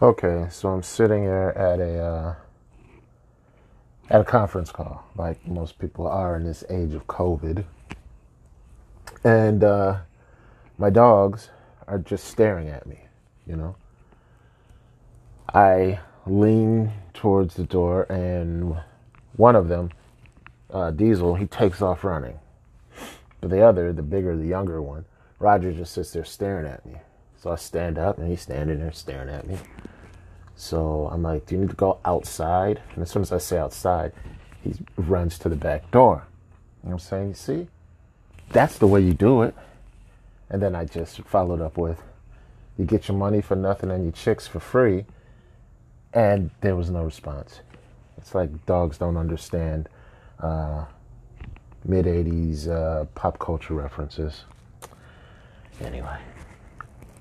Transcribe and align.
Okay, 0.00 0.48
so 0.50 0.70
I'm 0.70 0.82
sitting 0.82 1.22
here 1.22 1.52
at 1.54 1.78
a 1.78 1.98
uh, 1.98 2.34
at 4.10 4.20
a 4.20 4.24
conference 4.24 4.72
call, 4.72 5.04
like 5.16 5.46
most 5.46 5.78
people 5.78 6.06
are 6.06 6.34
in 6.36 6.44
this 6.44 6.64
age 6.68 6.94
of 6.94 7.06
COVID, 7.06 7.64
and 9.22 9.62
uh, 9.62 9.98
my 10.76 10.90
dogs 10.90 11.50
are 11.86 11.98
just 11.98 12.24
staring 12.24 12.68
at 12.68 12.86
me. 12.86 12.98
You 13.46 13.56
know, 13.56 13.76
I 15.54 16.00
lean 16.26 16.92
towards 17.14 17.54
the 17.54 17.64
door, 17.64 18.04
and 18.10 18.76
one 19.36 19.54
of 19.54 19.68
them, 19.68 19.90
uh, 20.72 20.90
Diesel, 20.90 21.36
he 21.36 21.46
takes 21.46 21.80
off 21.80 22.02
running, 22.02 22.40
but 23.40 23.50
the 23.50 23.62
other, 23.62 23.92
the 23.92 24.02
bigger, 24.02 24.36
the 24.36 24.46
younger 24.46 24.82
one, 24.82 25.04
Roger, 25.38 25.72
just 25.72 25.94
sits 25.94 26.12
there 26.12 26.24
staring 26.24 26.66
at 26.66 26.84
me. 26.84 26.96
So 27.42 27.50
I 27.50 27.56
stand 27.56 27.98
up, 27.98 28.18
and 28.18 28.28
he's 28.28 28.40
standing 28.40 28.78
there 28.78 28.92
staring 28.92 29.28
at 29.28 29.48
me. 29.48 29.58
So 30.54 31.08
I'm 31.10 31.24
like, 31.24 31.46
Do 31.46 31.56
you 31.56 31.60
need 31.60 31.70
to 31.70 31.76
go 31.76 31.98
outside? 32.04 32.80
And 32.94 33.02
as 33.02 33.10
soon 33.10 33.22
as 33.22 33.32
I 33.32 33.38
say 33.38 33.58
outside, 33.58 34.12
he 34.62 34.74
runs 34.96 35.40
to 35.40 35.48
the 35.48 35.56
back 35.56 35.90
door. 35.90 36.24
You 36.84 36.90
know 36.90 36.94
what 36.94 37.02
I'm 37.02 37.08
saying? 37.08 37.34
See? 37.34 37.66
That's 38.50 38.78
the 38.78 38.86
way 38.86 39.00
you 39.00 39.12
do 39.12 39.42
it. 39.42 39.56
And 40.50 40.62
then 40.62 40.76
I 40.76 40.84
just 40.84 41.20
followed 41.22 41.60
up 41.60 41.76
with, 41.76 42.00
You 42.78 42.84
get 42.84 43.08
your 43.08 43.16
money 43.16 43.40
for 43.40 43.56
nothing 43.56 43.90
and 43.90 44.04
your 44.04 44.12
chicks 44.12 44.46
for 44.46 44.60
free. 44.60 45.04
And 46.14 46.50
there 46.60 46.76
was 46.76 46.90
no 46.90 47.02
response. 47.02 47.58
It's 48.18 48.36
like 48.36 48.66
dogs 48.66 48.98
don't 48.98 49.16
understand 49.16 49.88
uh, 50.38 50.84
mid 51.84 52.04
80s 52.04 52.68
uh, 52.68 53.06
pop 53.16 53.40
culture 53.40 53.74
references. 53.74 54.44
Anyway. 55.80 56.18